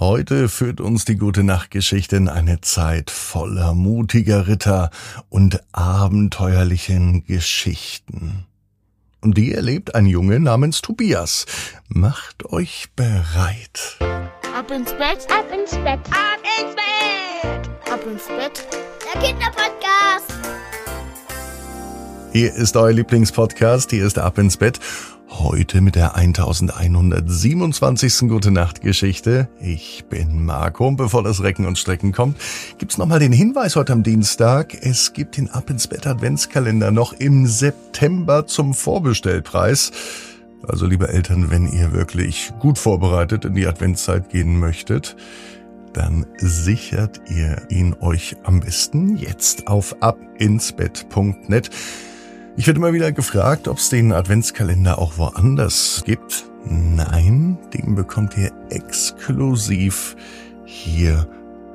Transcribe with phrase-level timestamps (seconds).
[0.00, 4.88] Heute führt uns die gute Nachtgeschichte in eine Zeit voller mutiger Ritter
[5.28, 8.46] und abenteuerlichen Geschichten.
[9.20, 11.44] Und die erlebt ein Junge namens Tobias.
[11.88, 13.98] Macht euch bereit.
[14.56, 18.66] Ab ins Bett, ab ins Bett, ab ins Bett, ab ins Bett.
[19.04, 20.32] Der Kinderpodcast.
[22.32, 24.80] Hier ist euer Lieblingspodcast, hier ist Ab ins Bett.
[25.42, 28.28] Heute mit der 1127.
[28.28, 29.48] Gute Nacht Geschichte.
[29.58, 32.36] Ich bin Marco und bevor das Recken und Strecken kommt,
[32.76, 34.74] gibt's nochmal den Hinweis heute am Dienstag.
[34.74, 39.92] Es gibt den Ab ins Bett Adventskalender noch im September zum Vorbestellpreis.
[40.68, 45.16] Also liebe Eltern, wenn ihr wirklich gut vorbereitet in die Adventszeit gehen möchtet,
[45.94, 51.70] dann sichert ihr ihn euch am besten jetzt auf abinsbett.net.
[52.56, 56.44] Ich werde immer wieder gefragt, ob es den Adventskalender auch woanders gibt.
[56.64, 60.16] Nein, den bekommt ihr exklusiv
[60.64, 61.26] hier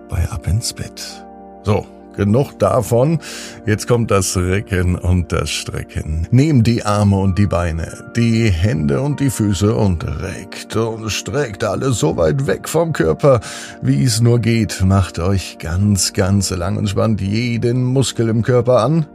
[0.10, 1.26] bei Ab ins Bett.
[1.64, 3.20] So, genug davon.
[3.66, 6.28] Jetzt kommt das Recken und das Strecken.
[6.30, 11.64] Nehmt die Arme und die Beine, die Hände und die Füße und reckt und streckt
[11.64, 13.40] alles so weit weg vom Körper,
[13.82, 14.84] wie es nur geht.
[14.86, 19.08] Macht euch ganz, ganz lang und spannt jeden Muskel im Körper an.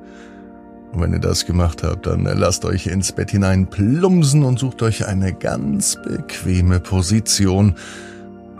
[0.93, 4.83] Und wenn ihr das gemacht habt, dann lasst euch ins Bett hinein plumsen und sucht
[4.83, 7.77] euch eine ganz bequeme Position.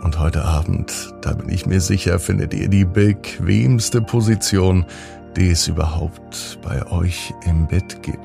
[0.01, 4.85] Und heute Abend, da bin ich mir sicher, findet ihr die bequemste Position,
[5.35, 8.19] die es überhaupt bei euch im Bett gibt.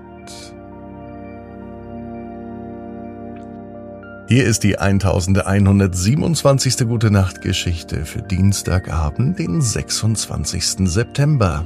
[4.29, 6.89] Hier ist die 1127.
[6.89, 10.89] Gute Nacht Geschichte für Dienstagabend, den 26.
[10.89, 11.65] September.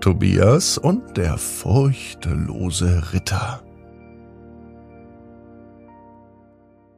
[0.00, 3.64] Tobias und der furchtlose Ritter.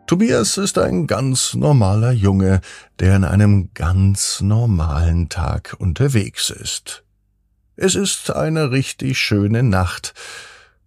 [0.07, 2.61] Tobias ist ein ganz normaler Junge,
[2.99, 7.03] der an einem ganz normalen Tag unterwegs ist.
[7.75, 10.13] Es ist eine richtig schöne Nacht,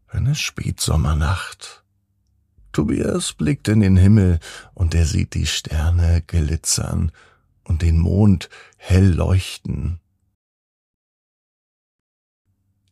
[0.08, 1.84] eine Spätsommernacht.
[2.74, 4.40] Tobias blickt in den Himmel
[4.76, 7.12] und er sieht die Sterne glitzern
[7.64, 10.00] und den Mond hell leuchten.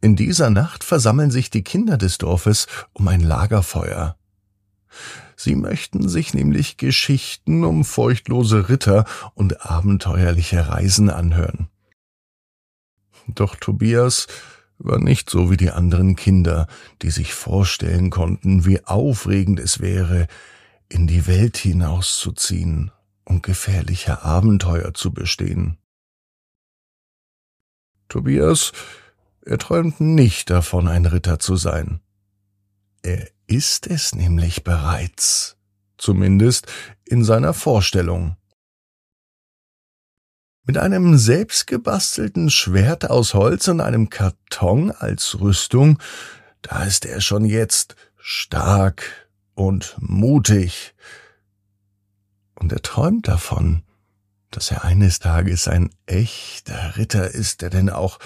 [0.01, 4.17] In dieser Nacht versammeln sich die Kinder des Dorfes um ein Lagerfeuer.
[5.35, 11.69] Sie möchten sich nämlich Geschichten um furchtlose Ritter und abenteuerliche Reisen anhören.
[13.27, 14.27] Doch Tobias
[14.79, 16.67] war nicht so wie die anderen Kinder,
[17.03, 20.27] die sich vorstellen konnten, wie aufregend es wäre,
[20.89, 22.91] in die Welt hinauszuziehen
[23.23, 25.77] und gefährliche Abenteuer zu bestehen.
[28.09, 28.73] Tobias
[29.45, 32.01] er träumt nicht davon, ein Ritter zu sein.
[33.01, 35.57] Er ist es nämlich bereits,
[35.97, 36.67] zumindest
[37.05, 38.37] in seiner Vorstellung.
[40.63, 45.97] Mit einem selbstgebastelten Schwert aus Holz und einem Karton als Rüstung,
[46.61, 50.93] da ist er schon jetzt stark und mutig.
[52.53, 53.81] Und er träumt davon,
[54.51, 58.19] dass er eines Tages ein echter Ritter ist, der denn auch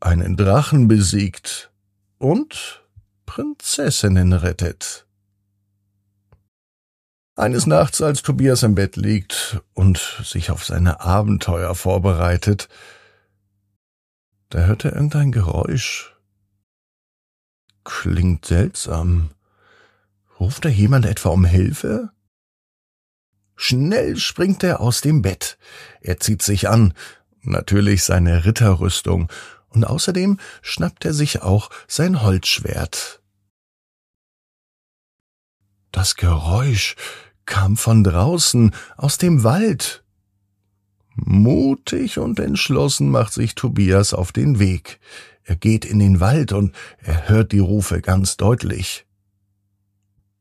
[0.00, 1.70] einen Drachen besiegt
[2.18, 2.84] und
[3.26, 5.06] Prinzessinnen rettet.
[7.34, 12.68] Eines Nachts, als Tobias im Bett liegt und sich auf seine Abenteuer vorbereitet,
[14.48, 16.16] da hört er irgendein Geräusch.
[17.84, 19.30] Klingt seltsam.
[20.40, 22.10] Ruft da jemand etwa um Hilfe?
[23.54, 25.58] Schnell springt er aus dem Bett.
[26.00, 26.94] Er zieht sich an,
[27.42, 29.30] natürlich seine Ritterrüstung,
[29.76, 33.20] und außerdem schnappt er sich auch sein Holzschwert.
[35.92, 36.96] Das Geräusch
[37.44, 40.02] kam von draußen aus dem Wald.
[41.14, 44.98] Mutig und entschlossen macht sich Tobias auf den Weg.
[45.44, 49.06] Er geht in den Wald und er hört die Rufe ganz deutlich.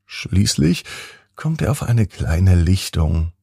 [0.06, 0.86] Schließlich
[1.36, 3.34] kommt er auf eine kleine Lichtung.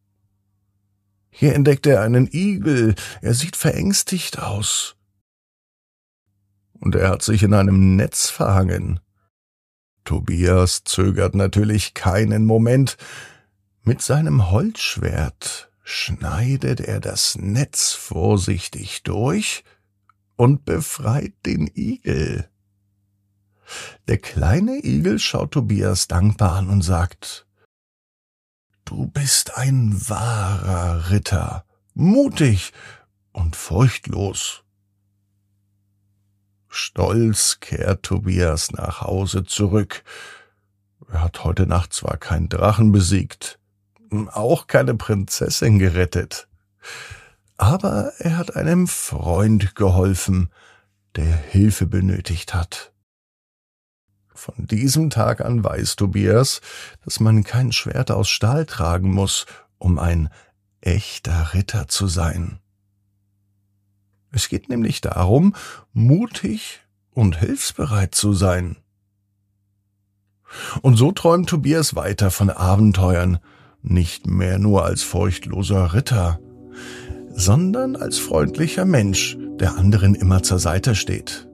[1.28, 4.96] Hier entdeckt er einen Igel, er sieht verängstigt aus
[6.82, 8.98] und er hat sich in einem Netz verhangen.
[10.04, 12.96] Tobias zögert natürlich keinen Moment.
[13.84, 19.62] Mit seinem Holzschwert schneidet er das Netz vorsichtig durch
[20.34, 22.48] und befreit den Igel.
[24.08, 27.46] Der kleine Igel schaut Tobias dankbar an und sagt,
[28.84, 31.64] Du bist ein wahrer Ritter,
[31.94, 32.72] mutig
[33.30, 34.64] und furchtlos.
[36.74, 40.04] Stolz kehrt Tobias nach Hause zurück.
[41.12, 43.58] Er hat heute Nacht zwar keinen Drachen besiegt,
[44.28, 46.48] auch keine Prinzessin gerettet,
[47.58, 50.50] aber er hat einem Freund geholfen,
[51.14, 52.94] der Hilfe benötigt hat.
[54.32, 56.62] Von diesem Tag an weiß Tobias,
[57.04, 59.44] dass man kein Schwert aus Stahl tragen muss,
[59.76, 60.30] um ein
[60.80, 62.60] echter Ritter zu sein.
[64.32, 65.54] Es geht nämlich darum,
[65.92, 66.80] mutig
[67.12, 68.76] und hilfsbereit zu sein.
[70.80, 73.38] Und so träumt Tobias weiter von Abenteuern,
[73.82, 76.40] nicht mehr nur als furchtloser Ritter,
[77.34, 81.48] sondern als freundlicher Mensch, der anderen immer zur Seite steht.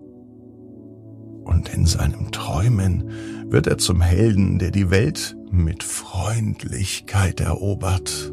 [1.45, 3.11] Und in seinem Träumen
[3.51, 8.33] wird er zum Helden, der die Welt mit Freundlichkeit erobert.